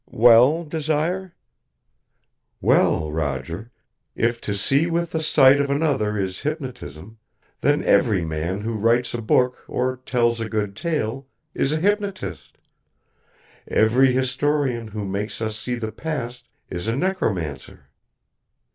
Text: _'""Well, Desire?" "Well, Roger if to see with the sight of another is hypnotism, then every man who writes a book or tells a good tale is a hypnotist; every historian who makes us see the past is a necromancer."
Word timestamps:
_'""Well, 0.11 0.63
Desire?" 0.63 1.35
"Well, 2.59 3.11
Roger 3.11 3.69
if 4.15 4.41
to 4.41 4.55
see 4.55 4.87
with 4.89 5.11
the 5.11 5.19
sight 5.21 5.61
of 5.61 5.69
another 5.69 6.17
is 6.17 6.39
hypnotism, 6.39 7.19
then 7.59 7.83
every 7.83 8.25
man 8.25 8.61
who 8.61 8.73
writes 8.73 9.13
a 9.13 9.21
book 9.21 9.63
or 9.67 9.97
tells 9.97 10.39
a 10.39 10.49
good 10.49 10.75
tale 10.75 11.27
is 11.53 11.71
a 11.71 11.79
hypnotist; 11.79 12.57
every 13.67 14.11
historian 14.11 14.87
who 14.87 15.05
makes 15.05 15.39
us 15.39 15.55
see 15.55 15.75
the 15.75 15.91
past 15.91 16.47
is 16.67 16.87
a 16.87 16.95
necromancer." 16.95 17.91